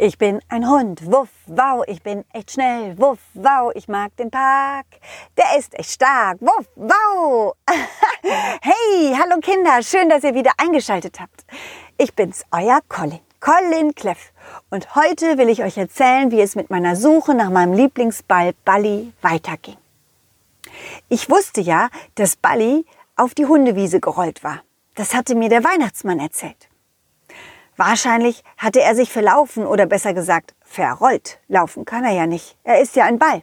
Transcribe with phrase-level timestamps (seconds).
[0.00, 4.30] Ich bin ein Hund, wuff, wow, ich bin echt schnell, wuff, wow, ich mag den
[4.30, 4.86] Park,
[5.36, 7.56] der ist echt stark, wuff, wow.
[8.22, 11.44] hey, hallo Kinder, schön, dass ihr wieder eingeschaltet habt.
[11.96, 14.32] Ich bin's, euer Colin, Colin Kleff.
[14.70, 19.12] Und heute will ich euch erzählen, wie es mit meiner Suche nach meinem Lieblingsball Balli
[19.20, 19.78] weiterging.
[21.08, 22.86] Ich wusste ja, dass Balli
[23.16, 24.62] auf die Hundewiese gerollt war.
[24.94, 26.67] Das hatte mir der Weihnachtsmann erzählt.
[27.78, 31.38] Wahrscheinlich hatte er sich verlaufen oder besser gesagt verrollt.
[31.46, 32.56] Laufen kann er ja nicht.
[32.64, 33.42] Er ist ja ein Ball.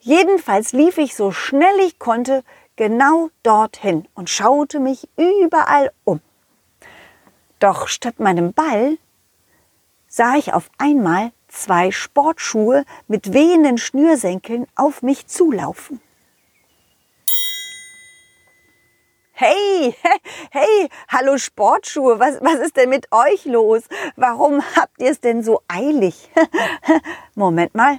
[0.00, 2.44] Jedenfalls lief ich so schnell ich konnte
[2.76, 6.20] genau dorthin und schaute mich überall um.
[7.58, 8.98] Doch statt meinem Ball
[10.08, 16.02] sah ich auf einmal zwei Sportschuhe mit wehenden Schnürsenkeln auf mich zulaufen.
[19.34, 19.94] Hey,
[20.50, 23.82] hey, hallo Sportschuhe, was, was ist denn mit euch los?
[24.14, 26.30] Warum habt ihr es denn so eilig?
[27.34, 27.98] Moment mal.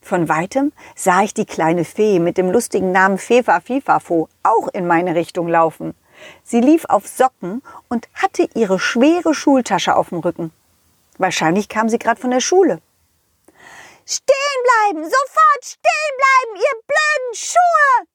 [0.00, 4.88] Von weitem sah ich die kleine Fee mit dem lustigen Namen Fefa Fifafo auch in
[4.88, 5.94] meine Richtung laufen.
[6.42, 10.52] Sie lief auf Socken und hatte ihre schwere Schultasche auf dem Rücken.
[11.18, 12.80] Wahrscheinlich kam sie gerade von der Schule.
[14.04, 18.11] Stehen bleiben, sofort stehen bleiben, ihr blöden Schuhe!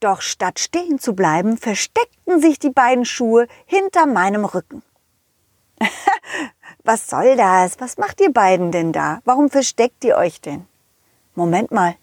[0.00, 4.82] Doch statt stehen zu bleiben, versteckten sich die beiden Schuhe hinter meinem Rücken.
[6.84, 7.80] Was soll das?
[7.80, 9.20] Was macht ihr beiden denn da?
[9.24, 10.66] Warum versteckt ihr euch denn?
[11.34, 11.96] Moment mal,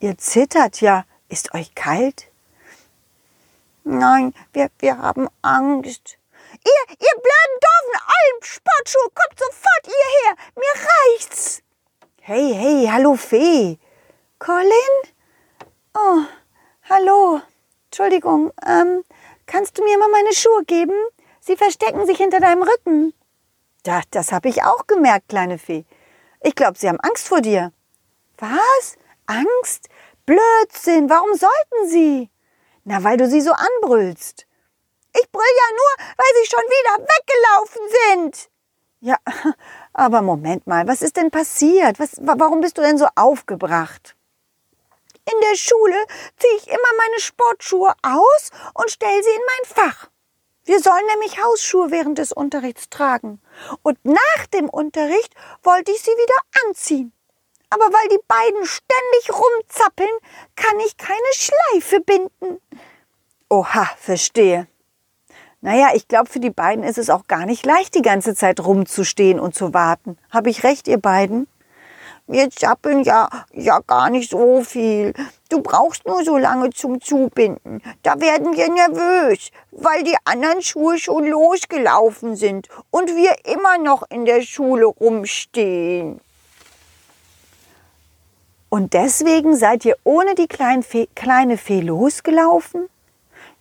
[0.00, 1.04] ihr zittert ja.
[1.28, 2.28] Ist euch kalt?
[3.82, 6.18] Nein, wir, wir haben Angst.
[6.52, 10.36] Ihr, ihr blöden, doofen, alten Sportschuhe, kommt sofort hierher.
[10.54, 10.88] Mir
[11.18, 11.62] reicht's.
[12.20, 13.78] Hey, hey, hallo Fee.
[14.38, 15.12] Colin?
[15.94, 16.22] Oh,
[16.88, 17.40] Hallo,
[17.86, 19.02] Entschuldigung, ähm,
[19.46, 20.94] kannst du mir mal meine Schuhe geben?
[21.40, 23.12] Sie verstecken sich hinter deinem Rücken.
[23.84, 25.84] Ja, das habe ich auch gemerkt, kleine Fee.
[26.42, 27.72] Ich glaube, sie haben Angst vor dir.
[28.38, 28.96] Was?
[29.26, 29.88] Angst?
[30.26, 32.30] Blödsinn, warum sollten sie?
[32.84, 34.46] Na, weil du sie so anbrüllst.
[35.12, 38.50] Ich brüll ja nur, weil sie schon wieder weggelaufen sind.
[39.00, 39.16] Ja,
[39.92, 41.98] aber Moment mal, was ist denn passiert?
[41.98, 44.15] Was, warum bist du denn so aufgebracht?
[45.32, 45.96] In der Schule
[46.36, 50.08] ziehe ich immer meine Sportschuhe aus und stelle sie in mein Fach.
[50.64, 53.40] Wir sollen nämlich Hausschuhe während des Unterrichts tragen.
[53.82, 57.12] Und nach dem Unterricht wollte ich sie wieder anziehen.
[57.70, 60.18] Aber weil die beiden ständig rumzappeln,
[60.54, 62.60] kann ich keine Schleife binden.
[63.48, 64.68] Oha, verstehe.
[65.60, 68.60] Naja, ich glaube, für die beiden ist es auch gar nicht leicht, die ganze Zeit
[68.60, 70.18] rumzustehen und zu warten.
[70.30, 71.48] Habe ich recht, ihr beiden?
[72.28, 75.14] Wir zappeln ja, ja gar nicht so viel.
[75.48, 77.80] Du brauchst nur so lange zum Zubinden.
[78.02, 84.02] Da werden wir nervös, weil die anderen Schuhe schon losgelaufen sind und wir immer noch
[84.10, 86.20] in der Schule rumstehen.
[88.68, 92.88] Und deswegen seid ihr ohne die kleine Fee, kleine Fee losgelaufen?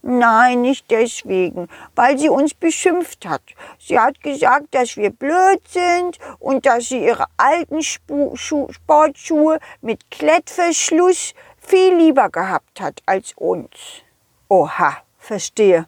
[0.08, 3.42] Nein, nicht deswegen, weil sie uns beschimpft hat.
[3.80, 9.58] Sie hat gesagt, dass wir blöd sind und dass sie ihre alten Spu Schu Sportschuhe
[9.82, 14.04] mit Klettverschluss viel lieber gehabt hat als uns.
[14.48, 15.88] Oha, verstehe.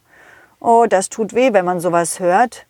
[0.59, 2.65] Oh, das tut weh, wenn man sowas hört.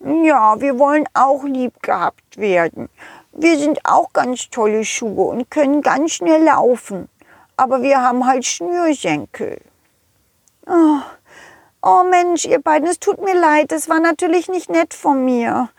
[0.00, 2.90] Ja, wir wollen auch lieb gehabt werden.
[3.32, 7.08] Wir sind auch ganz tolle Schuhe und können ganz schnell laufen.
[7.56, 9.62] Aber wir haben halt Schnürsenkel.
[10.68, 11.00] Oh,
[11.82, 15.70] oh Mensch, ihr beiden, es tut mir leid, es war natürlich nicht nett von mir.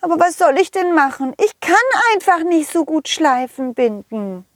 [0.00, 1.34] Aber was soll ich denn machen?
[1.38, 1.76] Ich kann
[2.14, 4.46] einfach nicht so gut Schleifen binden.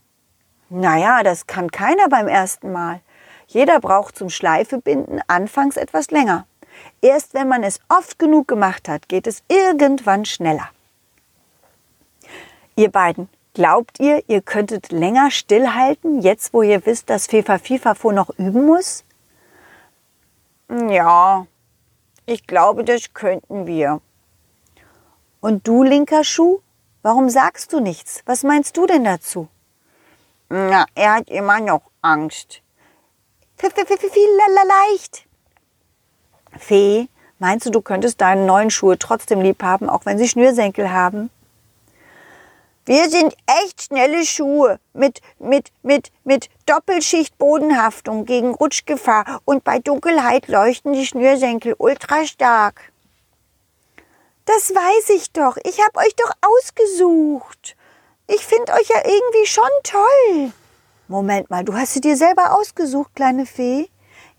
[0.70, 3.00] Naja, das kann keiner beim ersten Mal.
[3.46, 6.46] Jeder braucht zum Schleifebinden anfangs etwas länger.
[7.02, 10.70] Erst wenn man es oft genug gemacht hat, geht es irgendwann schneller.
[12.76, 18.10] Ihr beiden, glaubt ihr, ihr könntet länger stillhalten, jetzt wo ihr wisst, dass Fefa Fifafo
[18.10, 19.03] noch üben muss?
[20.74, 21.46] Ja,
[22.26, 24.00] ich glaube, das könnten wir.
[25.40, 26.60] Und du, linker Schuh?
[27.02, 28.22] Warum sagst du nichts?
[28.26, 29.48] Was meinst du denn dazu?
[30.48, 32.60] Na, er hat immer noch Angst.
[34.64, 35.26] Leicht.
[36.58, 37.08] Fee,
[37.38, 41.30] meinst du, du könntest deine neuen Schuhe trotzdem lieb haben, auch wenn sie Schnürsenkel haben?
[42.86, 49.78] Wir sind echt schnelle Schuhe mit, mit, mit, mit Doppelschicht Bodenhaftung gegen Rutschgefahr und bei
[49.78, 52.92] Dunkelheit leuchten die Schnürsenkel ultra stark.
[54.44, 55.56] Das weiß ich doch.
[55.64, 57.74] Ich hab euch doch ausgesucht.
[58.26, 60.52] Ich find euch ja irgendwie schon toll.
[61.08, 63.88] Moment mal, du hast sie dir selber ausgesucht, kleine Fee?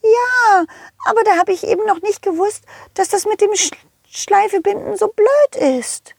[0.03, 0.65] Ja,
[1.05, 2.63] aber da habe ich eben noch nicht gewusst,
[2.93, 3.71] dass das mit dem Sch
[4.07, 6.13] Schleife binden so blöd ist.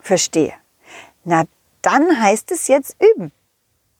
[0.00, 0.61] Verstehe.
[1.24, 1.44] Na,
[1.82, 3.32] dann heißt es jetzt üben.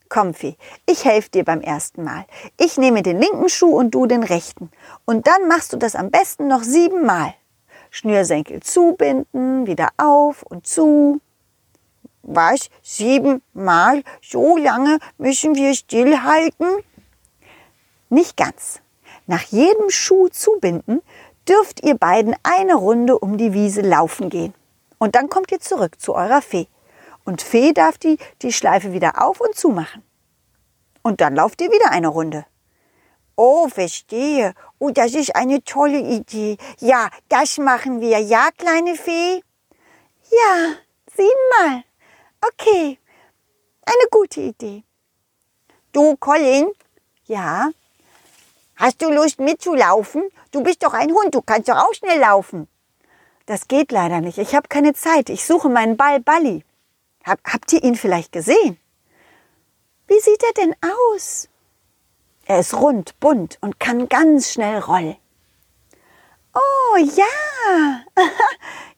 [0.09, 2.25] Komm, Fee, ich helfe dir beim ersten Mal.
[2.59, 4.69] Ich nehme den linken Schuh und du den rechten.
[5.05, 7.33] Und dann machst du das am besten noch siebenmal.
[7.89, 11.19] Schnürsenkel zubinden, wieder auf und zu.
[12.21, 12.69] Was?
[12.81, 14.03] Siebenmal?
[14.21, 16.67] So lange müssen wir stillhalten?
[18.09, 18.81] Nicht ganz.
[19.25, 21.01] Nach jedem Schuh zubinden
[21.47, 24.53] dürft ihr beiden eine Runde um die Wiese laufen gehen.
[24.99, 26.67] Und dann kommt ihr zurück zu eurer Fee.
[27.25, 30.03] Und Fee darf die, die Schleife wieder auf und zu machen.
[31.01, 32.45] Und dann lauft ihr wieder eine Runde.
[33.35, 34.53] Oh, verstehe.
[34.79, 36.57] Oh, das ist eine tolle Idee.
[36.79, 38.19] Ja, das machen wir.
[38.19, 39.43] Ja, kleine Fee?
[40.29, 40.75] Ja,
[41.15, 41.83] siebenmal.
[42.41, 42.99] Okay,
[43.85, 44.83] eine gute Idee.
[45.91, 46.71] Du, Colin?
[47.25, 47.69] Ja?
[48.75, 50.23] Hast du Lust mitzulaufen?
[50.51, 52.67] Du bist doch ein Hund, du kannst doch auch schnell laufen.
[53.45, 54.37] Das geht leider nicht.
[54.37, 55.29] Ich habe keine Zeit.
[55.29, 56.63] Ich suche meinen Ball Balli.
[57.23, 58.77] Hab, habt ihr ihn vielleicht gesehen?
[60.07, 60.75] Wie sieht er denn
[61.15, 61.47] aus?
[62.45, 65.15] Er ist rund, bunt und kann ganz schnell rollen.
[66.53, 68.03] Oh ja,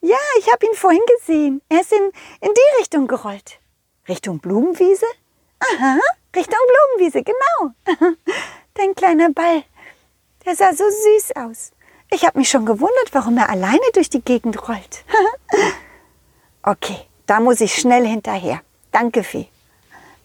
[0.02, 1.62] ja, ich habe ihn vorhin gesehen.
[1.70, 2.12] Er ist in,
[2.42, 3.60] in die Richtung gerollt.
[4.08, 5.06] Richtung Blumenwiese?
[5.60, 6.00] Aha,
[6.36, 8.16] Richtung Blumenwiese, genau.
[8.74, 9.64] Dein kleiner Ball,
[10.46, 11.72] der sah so süß aus.
[12.12, 15.06] Ich habe mich schon gewundert, warum er alleine durch die Gegend rollt.
[16.64, 18.62] okay, da muss ich schnell hinterher.
[18.92, 19.48] Danke, Fee.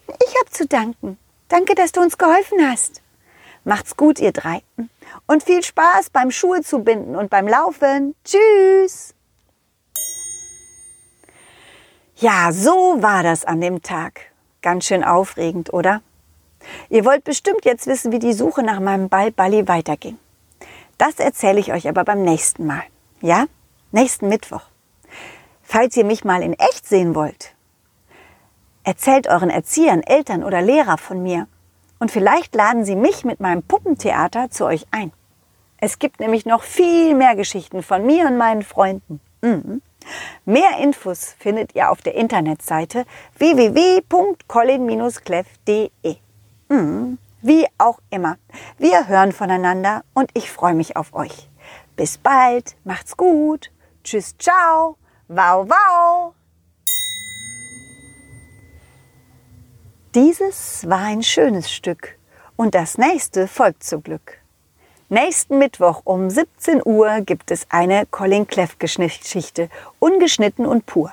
[0.06, 1.19] Ich habe zu danken.
[1.49, 3.02] Danke, dass du uns geholfen hast.
[3.64, 4.62] Macht's gut, ihr drei.
[5.26, 8.14] Und viel Spaß beim Schuhe zu binden und beim Laufen.
[8.25, 9.14] Tschüss.
[12.17, 14.20] Ja, so war das an dem Tag.
[14.62, 16.02] Ganz schön aufregend, oder?
[16.91, 20.19] Ihr wollt bestimmt jetzt wissen, wie die Suche nach meinem Ball Balli weiterging.
[20.99, 22.82] Das erzähle ich euch aber beim nächsten Mal.
[23.23, 23.47] Ja?
[23.91, 24.70] Nächsten Mittwoch.
[25.73, 27.55] Falls ihr mich mal in echt sehen wollt,
[28.83, 31.47] Erzählt euren Erziehern, Eltern oder Lehrer von mir.
[32.01, 35.13] Und vielleicht laden sie mich mit meinem Puppentheater zu euch ein.
[35.79, 39.21] Es gibt nämlich noch viel mehr Geschichten von mir und meinen Freunden.
[39.43, 39.81] Mhm.
[40.45, 43.05] Mehr Infos findet ihr auf der Internetseite
[43.39, 46.17] www.colin-cleff.de.
[46.69, 47.19] Mhm.
[47.43, 48.39] Wie auch immer.
[48.77, 51.49] Wir hören voneinander und ich freue mich auf euch.
[51.95, 53.71] Bis bald, macht's gut.
[54.03, 54.97] Tschüss, ciao.
[55.32, 56.35] Wow, wow.
[60.12, 62.19] Dieses war ein schönes Stück
[62.56, 64.38] und das nächste folgt zu Glück.
[65.09, 69.69] Nächsten Mittwoch um 17 Uhr gibt es eine Colin Cleff Geschichte,
[70.00, 71.12] ungeschnitten und pur.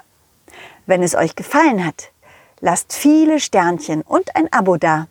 [0.87, 2.11] Wenn es euch gefallen hat,
[2.59, 5.05] lasst viele Sternchen und ein Abo da.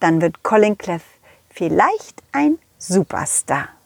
[0.00, 1.04] Dann wird Colin Cleff
[1.48, 3.77] vielleicht ein Superstar.